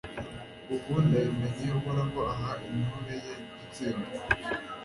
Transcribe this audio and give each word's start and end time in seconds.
Ubu 0.73 0.95
ndabimenye 1.05 1.65
Uhoraho 1.77 2.19
aha 2.33 2.51
intore 2.67 3.15
ye 3.25 3.33
gutsinda 3.57 4.09